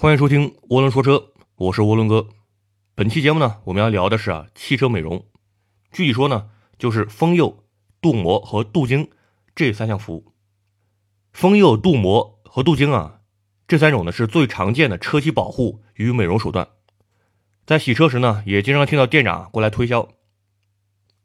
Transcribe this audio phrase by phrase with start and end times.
[0.00, 2.26] 欢迎收听涡轮说车，我是涡轮哥。
[2.94, 5.26] 本期节目呢，我们要聊的是啊汽车美容，
[5.92, 7.64] 具体说呢，就是封釉、
[8.00, 9.10] 镀膜和镀晶
[9.54, 10.32] 这三项服务。
[11.34, 13.20] 封釉、镀膜和镀晶啊，
[13.68, 16.66] 这三种呢是最常见的车漆保护与美容手段。
[17.66, 20.08] 在洗车时呢，也经常听到店长过来推销。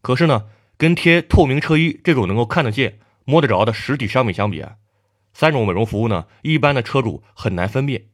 [0.02, 4.76] 可是呢，跟贴透明车衣这种能够看得见、摸得着的实体商品相比啊，
[5.32, 8.10] 三种美容服务呢，一般的车主很难分辨。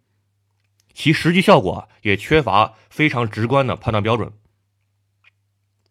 [0.94, 4.32] 其实际效果也缺乏非常直观的判断标准。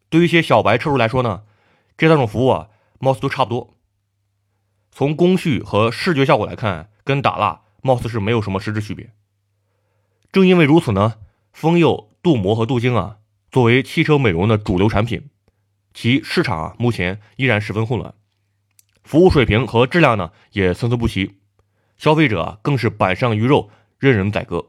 [0.09, 1.45] 对于一些小白车主来说呢，
[1.97, 2.69] 这三种服务啊，
[2.99, 3.77] 貌似都差不多。
[4.91, 9.13] 从工序和视觉效果来看，跟打蜡貌似是没有什么实质区别。
[10.33, 11.15] 正因为如此呢，
[11.53, 13.19] 封釉、镀膜和镀晶啊，
[13.51, 15.31] 作为汽车美容的主流产品，
[15.95, 18.15] 其市场啊目前依然十分混乱，
[19.05, 21.39] 服务水平和质量呢也参差不齐，
[21.97, 24.67] 消费者更是板上鱼肉，任人宰割。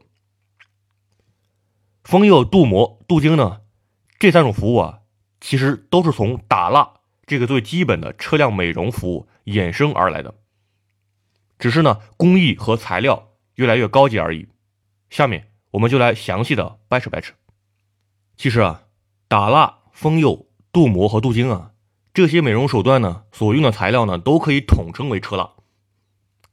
[2.04, 3.60] 封釉、镀膜、镀晶呢，
[4.18, 5.00] 这三种服务啊，
[5.40, 6.94] 其实都是从打蜡
[7.26, 10.34] 这个最基本的车辆美容服务衍生而来的，
[11.58, 14.48] 只是呢工艺和材料越来越高级而已。
[15.10, 17.34] 下面我们就来详细的掰扯掰扯。
[18.36, 18.82] 其实啊，
[19.28, 21.72] 打蜡、封釉、镀膜和镀晶啊，
[22.12, 25.50] 这些美容手段呢，所用的材料呢，都可以统称为车蜡，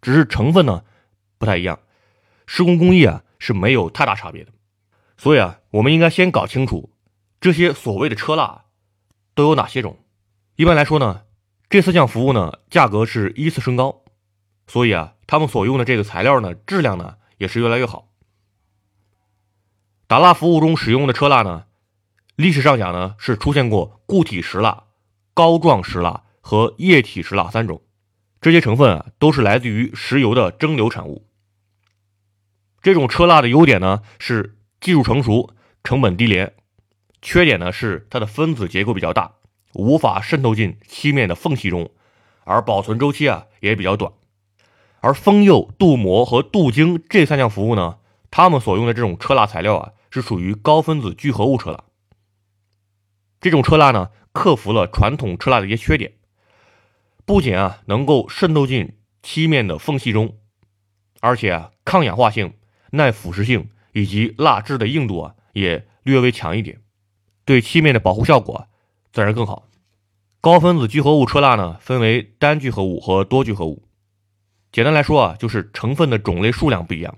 [0.01, 0.83] 只是成分呢
[1.39, 1.79] 不太一样，
[2.45, 4.51] 施工工艺啊是没有太大差别的。
[5.19, 6.93] 所以啊，我们应该先搞清楚
[7.41, 8.63] 这些所谓的车蜡
[9.35, 9.99] 都有哪些种。
[10.55, 11.23] 一般来说呢，
[11.69, 14.05] 这四项服务呢价格是依次升高，
[14.65, 18.07] 所以啊，他们所用的这个材料呢质量呢也是越来越好。
[20.07, 21.65] 打蜡服务中使用的车蜡呢，
[22.37, 24.85] 历史上讲呢是出现过固体石蜡、
[25.33, 27.81] 膏状石蜡和液体石蜡三种，
[28.39, 31.27] 这些成分啊都是来自于石油的蒸馏产物。
[32.81, 34.55] 这种车蜡的优点呢是。
[34.81, 35.49] 技术成熟，
[35.83, 36.53] 成本低廉，
[37.21, 39.33] 缺点呢是它的分子结构比较大，
[39.73, 41.91] 无法渗透进漆面的缝隙中，
[42.45, 44.13] 而保存周期啊也比较短。
[45.01, 47.97] 而封釉、镀膜和镀晶这三项服务呢，
[48.31, 51.83] 他们所用的这种车蜡材料啊是属于高分子聚合物车蜡。
[53.41, 56.13] 这种车蜡呢克服了传统车蜡的一些缺点，
[57.25, 60.37] 不仅啊能够渗透进漆面的缝隙中，
[61.19, 62.53] 而且啊抗氧化性、
[62.91, 63.69] 耐腐蚀性。
[63.93, 66.81] 以及蜡质的硬度啊，也略微强一点，
[67.45, 68.67] 对漆面的保护效果
[69.11, 69.67] 自然更好。
[70.41, 73.83] 高分子聚合物车蜡呢，分为单聚合物和多聚合物。
[74.71, 77.17] 简单来说啊，就是成分的种类数量不一样。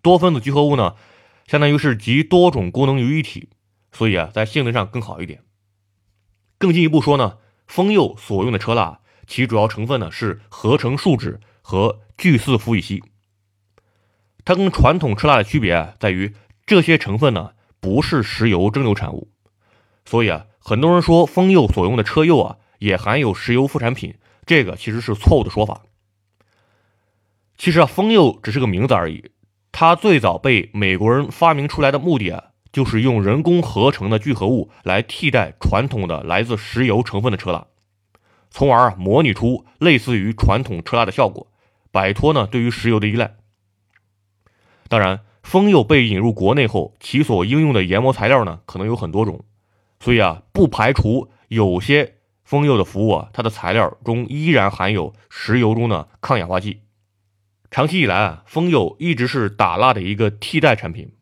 [0.00, 0.94] 多分子聚合物呢，
[1.46, 3.50] 相当于是集多种功能于一体，
[3.92, 5.42] 所以啊，在性能上更好一点。
[6.56, 13.02] 更进一步说呢，封釉所用的车蜡，其主要成分呢是合成树脂和聚四氟乙烯。
[14.48, 17.50] 它跟传统车蜡的区别，在于这些成分呢
[17.80, 19.28] 不是石油蒸馏产物，
[20.06, 24.14] 所以啊，很多人说封釉所用的车釉啊也含有石油副产品，
[24.46, 25.82] 这个其实是错误的说法。
[27.58, 29.32] 其实啊，封釉只是个名字而已，
[29.70, 37.66] 它最早被美国人发明出来的目的啊，就是用人工合成的聚合物来替代传统的来自石油成分的车蜡，
[38.48, 41.48] 从而模拟出类似于传统车蜡的效果，
[41.92, 43.34] 摆脱呢对于石油的依赖。
[44.88, 49.44] 当然，封釉被引入国内后，其所应用的研磨材料呢，可能有很多种，
[50.00, 56.80] 所以啊，不排除有些封釉的服务啊，它的材料中依然含有石油中的抗氧化剂。
[57.70, 61.12] 长期以来啊，封釉一直是打蜡的一个替代产品，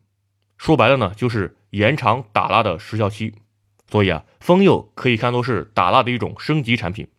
[0.57, 3.35] 说白了呢，就是延长打蜡的时效期。
[3.89, 7.09] 所以啊，封釉可以看作是打蜡的一种升级产品。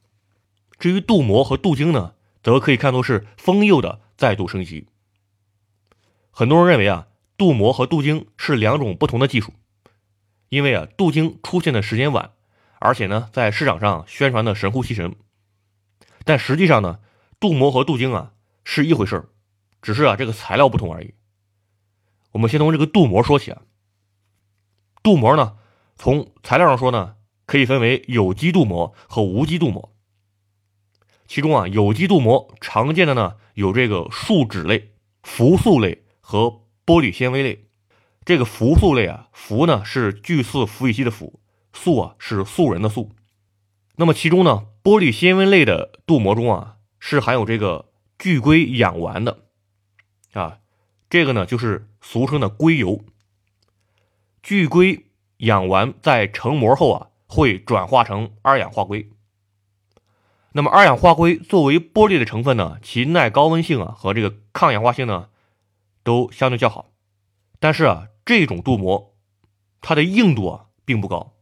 [0.79, 4.87] 至于镀膜和镀晶呢，则可以看作是封釉的再度升级。
[6.39, 9.53] 很多人认为啊，镀膜和镀晶是两种不同的技术，
[10.51, 12.31] 因为啊，镀晶出现的时间晚，
[12.79, 15.17] 而且呢，在市场上宣传的神乎其神。
[16.25, 17.01] 但实际上呢，
[17.41, 19.29] 镀膜和镀晶啊是一回事儿，
[19.83, 21.13] 只是啊这个材料不同而已。
[22.31, 23.63] 我们先从这个镀膜说起啊，
[25.03, 25.57] 镀膜呢，
[25.97, 29.93] 从材料上说呢，可以分为有机镀膜和无机镀膜。
[31.27, 34.93] 其中啊，有机镀膜常见的呢有这个树脂类、
[35.25, 36.05] 氟素类。
[36.31, 37.71] 和玻璃纤维类，
[38.23, 41.41] 这个氟素类啊，氟呢是聚四氟乙烯的氟，
[41.73, 43.13] 素啊是素人的素。
[43.97, 47.87] 那么其中呢，玻璃纤维类的镀膜中啊，是含有这个
[48.19, 49.45] 聚硅氧烷的
[50.35, 50.59] 啊，
[51.09, 53.03] 这个呢就是俗称的硅油。
[54.43, 55.07] 聚硅
[55.39, 59.09] 氧烷在成膜后啊，会转化成二氧化硅。
[60.53, 65.31] 那么二氧化硅作为玻璃的成分呢，其耐高温性啊和这个抗氧化性呢。
[66.03, 66.91] 都相对较好，
[67.59, 69.15] 但是啊，这种镀膜
[69.81, 71.35] 它的硬度啊并不高，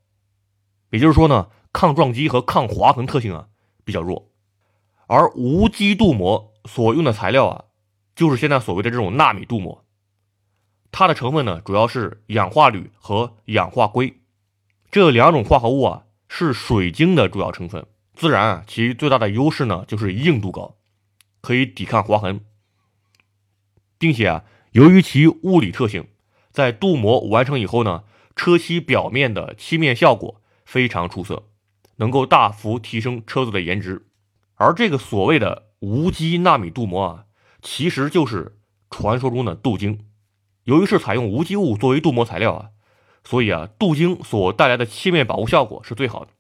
[0.91, 3.49] 也就是说呢，抗撞击和抗划痕特性啊
[3.85, 4.31] 比较弱。
[5.07, 7.65] 而无机镀膜所用的材料啊，
[8.17, 9.85] 就是现在所谓的这种纳米镀膜，
[10.91, 14.21] 它的成分呢主要是氧化铝和氧化硅
[14.91, 17.87] 这两种化合物啊，是水晶的主要成分。
[18.15, 20.77] 自然啊，其最大的优势呢就是硬度高，
[21.41, 22.41] 可以抵抗划痕，
[23.99, 26.09] 并且啊，由于其物理特性，
[26.53, 28.05] 在镀膜完成以后呢，
[28.35, 31.45] 车漆表面的漆面效果非常出色，
[31.97, 34.07] 能够大幅提升车子的颜值。
[34.55, 37.25] 而这个所谓的无机纳米镀膜啊，
[37.63, 38.59] 其实就是
[38.91, 40.07] 传说中的镀晶。
[40.65, 42.71] 由于是采用无机物作为镀膜材料啊，
[43.23, 46.31] 所以啊，镀晶所带来的漆面保护效果是最好的。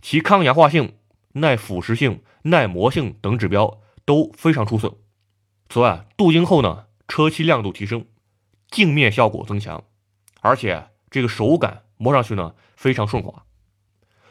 [0.00, 0.94] 其抗氧化性、
[1.32, 4.98] 耐腐蚀性、耐磨性等指标都非常出色。
[5.74, 8.06] 此外，镀晶后呢，车漆亮度提升，
[8.70, 9.82] 镜面效果增强，
[10.40, 13.42] 而且这个手感摸上去呢非常顺滑。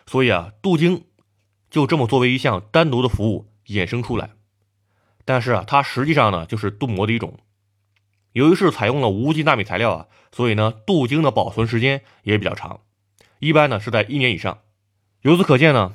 [0.05, 1.03] 所以啊，镀晶
[1.69, 4.29] 就这么作为一项单独的服务衍生出来。
[5.25, 7.37] 但是啊，它实际上呢就是镀膜的一种。
[8.31, 12.79] 由于是采用了无机纳米材料啊，所以呢，镀晶的保存时间也比较长，
[13.39, 14.59] 一般呢是在一年以上。
[15.23, 15.93] 由此可见呢，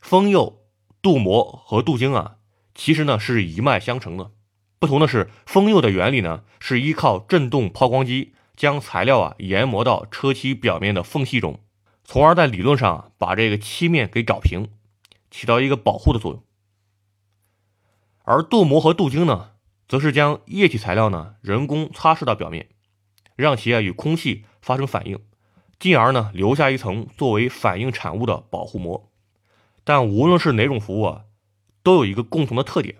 [0.00, 0.62] 封釉、
[1.02, 2.36] 镀膜和镀晶啊，
[2.74, 4.30] 其实呢是一脉相承的。
[4.78, 11.60] 不同的是，封釉的原理呢是依靠振动抛光机将材料啊研磨到车漆表面的缝隙中，
[12.04, 14.68] 从而在理论上把这个漆面给找平，
[15.30, 16.42] 起到一个保护的作用。
[18.22, 19.52] 而镀膜和镀晶呢，
[19.88, 22.68] 则是将液体材料呢人工擦拭到表面，
[23.34, 25.18] 让其啊与空气发生反应。
[25.80, 29.10] 进而呢，留下一层作为反应产物的保护膜。
[29.84, 31.22] 但无论是哪种服务啊，
[31.82, 32.96] 都有一个共同的特点，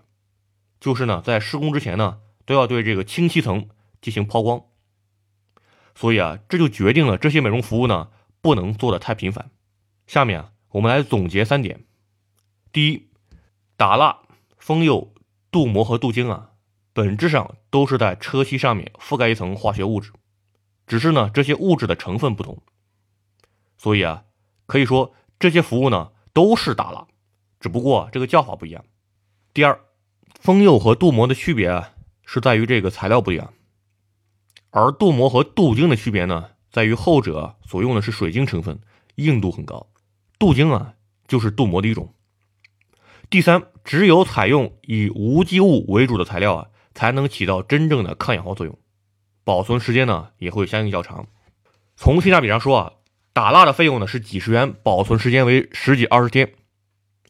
[0.80, 3.68] 就是呢，在施工之前呢，都要对这个清漆层
[4.00, 4.62] 进行抛光。
[5.94, 8.10] 所以啊，这就决定了这些美容服务呢，
[8.40, 9.50] 不能做的太频繁。
[10.06, 11.84] 下面啊，我们来总结三点：
[12.70, 13.08] 第一，
[13.76, 14.20] 打蜡、
[14.56, 15.12] 封釉、
[15.50, 16.52] 镀膜和镀晶啊，
[16.92, 20.12] 本质上都是在车漆上面覆盖一层化学物质。
[20.86, 22.62] 只是呢，这些物质的成分不同，
[23.76, 24.24] 所以啊，
[24.66, 27.06] 可以说这些服务呢都是打蜡，
[27.60, 28.84] 只不过这个叫法不一样。
[29.52, 29.78] 第二，
[30.38, 31.90] 封釉和镀膜的区别啊，
[32.24, 33.52] 是在于这个材料不一样，
[34.70, 38.78] 而镀膜和镀晶的区别呢，在于后者所用的是水晶成分，
[39.16, 39.88] 硬度很高，
[40.38, 40.94] 镀晶啊
[41.26, 42.14] 就是镀膜的一种。
[43.28, 48.78] 第三，只有采用以无机物为主的材料啊，才能起到真正的抗氧化作用。
[49.44, 51.26] 保存时间呢也会相应较长。
[51.96, 52.92] 从性价比上说啊，
[53.32, 56.46] 打蜡的费用呢是几十元，保存时间为十几二十天；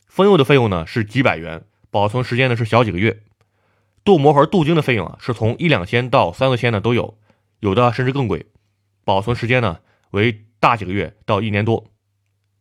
[0.07, 3.13] 封釉的费用呢是几百元，保存时间呢是小几个月；
[4.05, 7.19] 镀膜和镀晶的费用啊是从一两千到三四千的都有，
[7.61, 8.47] 有的甚至更贵，
[9.05, 9.81] 保存时间呢
[10.11, 11.87] 为大几个月到一年多。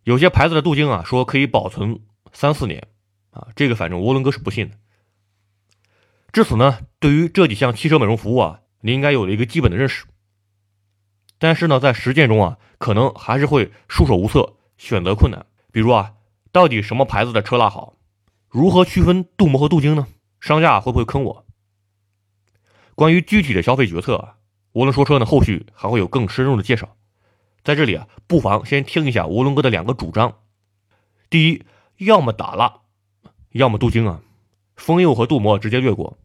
[0.03, 1.99] 有些牌子的镀晶啊说可以保存
[2.31, 2.87] 三四年
[3.31, 4.75] 啊，这个反正涡轮哥是不信的。
[6.31, 8.61] 至此呢，对于这几项汽车美容服务啊。
[8.81, 10.05] 你应该有了一个基本的认识，
[11.39, 15.47] 但是呢，在实践中啊，可能还是会束手无策，选择困难。
[15.71, 16.13] 比如啊，
[16.51, 17.95] 到底什么牌子的车蜡好？
[18.49, 20.07] 如何区分镀膜和镀晶呢？
[20.39, 21.45] 商家会不会坑我？
[22.95, 24.35] 关于具体的消费决策啊，
[24.73, 26.95] 涡轮说车呢，后续还会有更深入的介绍。
[27.63, 30.37] 在这里啊，不妨先听一下涡轮哥的两个主张：
[31.29, 31.65] 第一，
[31.97, 32.81] 要么打蜡，
[33.51, 34.21] 要么镀晶啊，
[34.77, 36.17] 封釉和镀膜直接略过。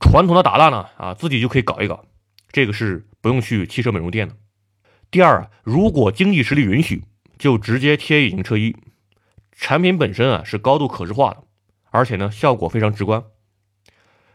[0.00, 2.04] 传统的打蜡呢，啊，自己就可以搞一搞，
[2.52, 4.36] 这个是不用去汽车美容店的。
[5.10, 7.04] 第二啊，如果经济实力允许，
[7.38, 8.76] 就直接贴隐形车衣，
[9.56, 11.44] 产品本身啊是高度可视化的，
[11.90, 13.24] 而且呢效果非常直观。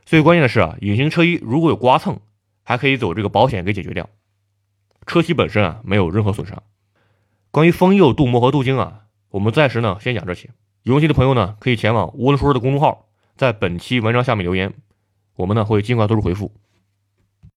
[0.05, 2.19] 最关键的是啊，隐形车衣如果有刮蹭，
[2.63, 4.09] 还可以走这个保险给解决掉，
[5.05, 6.63] 车漆本身啊没有任何损伤。
[7.51, 10.49] 关于封釉、镀膜和镀晶啊，我们暂时呢先讲这些。
[10.83, 14.73] 有兴趣的朋友呢，可以前往涡轮说的公众号，在本期文章下面留言。
[15.35, 16.53] 我们呢会尽快做出回复。